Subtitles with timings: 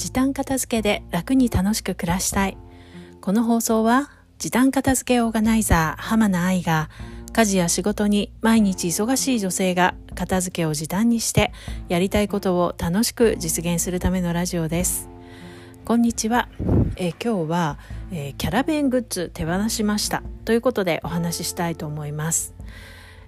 [0.00, 2.56] 時短片付けで楽に楽しく暮らしたい。
[3.20, 6.88] この放送は時短片付けオーガナイザー浜名愛が
[7.34, 11.52] 家事や仕事に毎日忙しい女性が片付けを時短にして
[11.88, 15.10] やりたいことを楽しく実現するためのラジオです。
[15.84, 16.48] こんにちは、
[16.96, 17.78] えー今日は、
[18.10, 20.22] えーキャラ弁グッズ手放しました。
[20.46, 22.54] ということでお話ししたいと思います。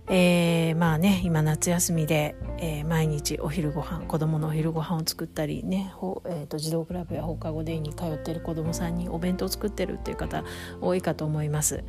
[0.08, 10.44] えーまあね今夏休みで、えー毎日お昼ご飯子供のお昼ご飯を作ったりね、ほえー、と児童クラブや放課後デイに通ってる子供さんにお弁当を作ってるっていう方
[10.80, 11.84] 多いかと思います、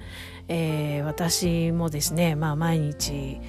[0.47, 3.39] えー私もですね、まあ、毎日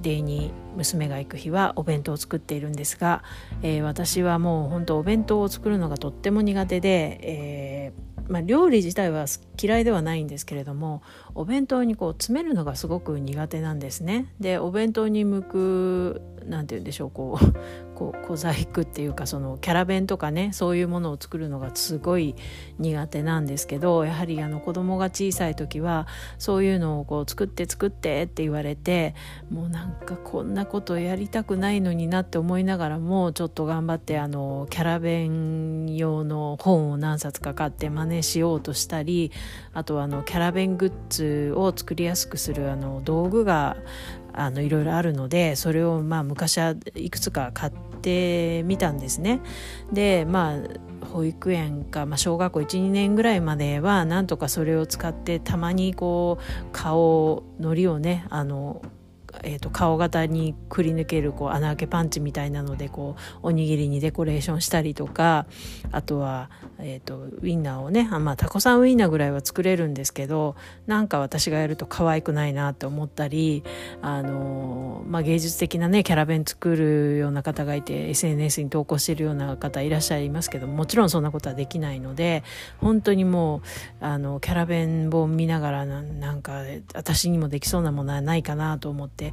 [0.00, 3.24] デイに娘が行く日はお弁当を作っているんですが、
[3.62, 9.26] えー私はもう本当お弁当を作るのがとっても苦手で、えーまあ、料理自体は
[9.60, 11.02] 嫌いではないんですけれども
[11.34, 14.32] お弁当にこう詰めるのがすごく苦手なんですね。
[14.40, 17.54] でお弁当に向くなんて言うんでしょうこう
[17.96, 22.34] こう小細工っていうかそのキャラ弁とかねそういうものを作るのがすごい
[22.78, 26.06] 苦手なんですけどやはりあの子供が小さい時は
[26.38, 29.14] そういうのをこう作って作ってって言われて
[29.50, 39.32] もうなんかこんなことやりたくないのになって思いながらもちょっと頑張ってあのキャラ弁用の本を何冊か買って真似しようとしたり
[39.72, 43.76] あとあのキャラ弁グッズを作りやすくするあの道具が
[44.36, 49.40] あのいろいろあるのでそれをまあ昔はいくつか買ってみたんですね。
[49.92, 58.82] でまあ保育園か、まあ、小学校12年ぐらいまではなんとかそれを使ってたまにこう顔のりをねあの
[59.46, 65.46] えー、と顔型にくり抜けるこう穴開けパンチみたいなのでこうおにぎりにデコレーションしたりとか
[65.92, 73.62] あとは、えー、とウインナーをねあまあタコさんウインナーぐらいは作れるんですけどなんか私がやると可愛くないなって思ったり、
[74.02, 82.42] あのまあ、芸術的なねキャラ弁作るような方がいて SNS に投稿してるような方いらっしゃいますけどもちろんそんなことはできないので
[82.78, 83.62] 本当にも
[84.00, 86.62] うあのキャラ弁本見ながらななんか
[86.94, 89.32] 私にもできそうなものはないかなと思って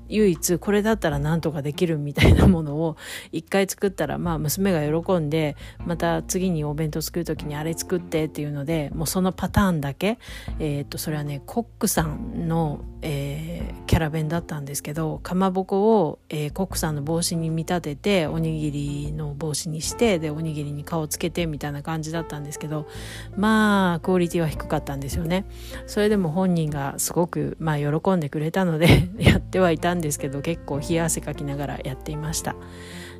[0.11, 2.97] 唯一これだったらなんとかできるみたいなものを
[3.31, 5.55] 一回作ったらまあ娘が喜んで
[5.85, 10.19] また次にお弁当作る時にあれ作ってっていうのでもうそのパターンだけ、
[10.59, 22.87] えー、とそれはねコックさんの、えーキャラ弁だったんですけどかまぼこを、えーコックさんの帽子に見立てておにぎりの帽子にしてでおにぎりに顔つけてみたいな感じだったんですけど
[23.35, 25.45] まあクオリティは低かったんですよね。
[25.87, 32.55] それでも本人がすごく、まあ、喜んでくれたので やってはいたんですけど結構冷や汗かきながらやっていました。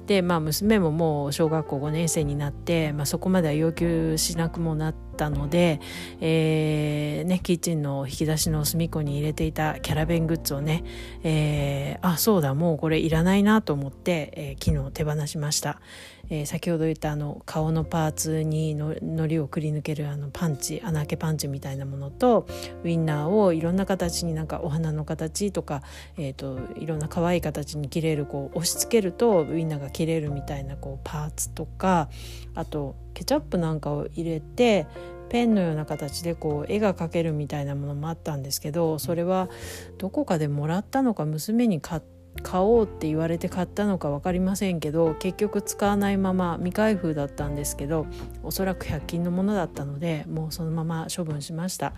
[0.07, 5.79] でまあ娘ももう小学校5年生になって、まあ、そこまでは要求しなくもなったので、
[6.19, 10.83] えーね、キッチンの引き出しの隅っこに入れていたキャラ弁グッズをね、
[11.23, 15.79] えーあそうだもうこれいらないなと思って、えー昨日手放しました、
[16.31, 22.47] えー先ほど言ったあの顔のパーツにのりをくり抜けるあのパンチ穴開けパンチみたいなものと
[22.83, 25.83] ウインナーをいろんな形になんかお花の形とか、
[26.17, 32.09] えー、といろんな可愛い形に切れるこう押し付けるとウインナーが切れるみたいなこうパーツとか
[32.55, 34.87] あとケチャップなんかを入れて
[35.27, 39.49] ペンのような形でこう絵が描けるみたいなものもあったんですけどそれは
[39.97, 42.01] どこかでもらったのか娘に買っ
[42.43, 48.07] 買おうって言われて買ったのか分かりませんけど結局使わないまま未開封だったんですけど
[48.43, 51.93] おそらく100均のものだったのでもうそのまま処分しました。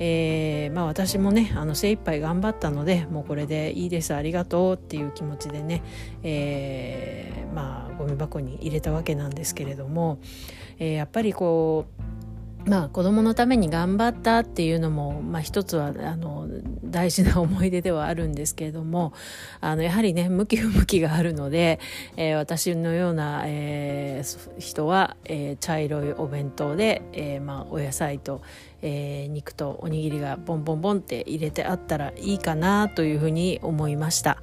[0.00, 5.84] えーまあ、私もねあの精一杯頑張ったのでもうこれでいいですありがとうっていう気持ちでね、
[6.24, 10.18] えーまあゴミ箱に入れたわけなんですけれども、
[10.80, 12.03] えーやっぱりこう
[12.66, 16.48] まあ子供のために頑張ったっていうのも、まあ、一つはあの
[16.84, 19.12] 大事な思い出ではあるんですけれども
[19.60, 21.78] あのやはりね向き不向きがあるので、
[22.16, 28.42] えー私のような、えー人は、えー茶色いお弁当で、えーまあ、お野菜と、
[28.82, 34.38] えー肉とおにぎりがボンボンボンって入れてあったらいいかなというふうに思いました。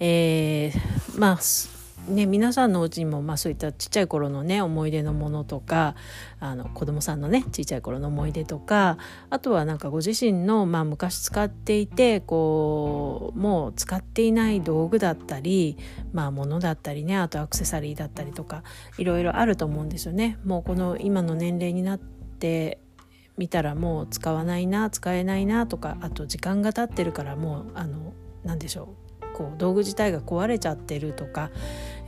[0.00, 1.77] えーまあ
[2.08, 5.94] ね、皆さんのお家にも、まあ、そういったちっちゃい頃のね思い出のものとか
[6.40, 8.98] あの子供さんのねちっちゃい頃の思い出とか
[9.30, 15.76] あとはなんかご自身の、まあ、昔使っていてこうもう使っていない道具だったり、
[16.12, 18.62] まあ、物だったりねあとアクセサリーだったりとか
[18.96, 20.38] いろいろあると思うんですよね。
[20.44, 22.80] もうこの今の年齢になって
[23.36, 28.12] 見たらもう使わないな使えないなとかあと時間が経ってるからもうあの
[28.44, 29.07] 何でしょう
[29.38, 31.52] こう道具自体が壊れちゃってるとか、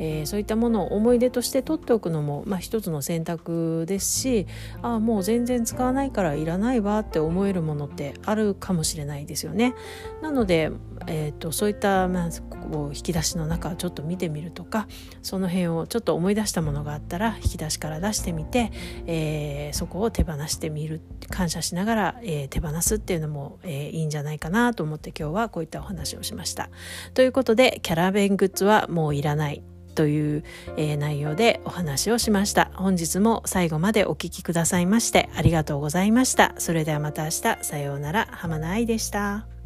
[0.00, 4.47] えー、そういったものを思い出として取っておくのも、まあ、一つの選択ですし
[4.82, 9.75] ああもう全然使わないからいらないわって思えるものってあるかもしれないですよね。
[10.23, 10.73] なので、
[11.06, 12.29] えーと、そういった、まあ、
[12.73, 14.88] こう引き出しの中をちょっと見てみるとか
[15.23, 18.73] その辺をちょっと思い出したものがあったら引き出しから出してみて、
[19.06, 21.00] えー、そこを手放してみる
[21.31, 26.71] 感謝しながら、えー、手放すっていうのも、えー、いいんじゃないかなと思って今日はこういったお話をしました。
[27.20, 29.62] ということでキャラ弁グッズはもういらない
[29.94, 30.44] という、
[30.78, 32.70] えー、内容でお話をしました。
[32.72, 36.55] 本日も最後までお聴きくださいましてありがとうございました。
[36.56, 39.60] それではまた明日、さようなら、浜名愛でした。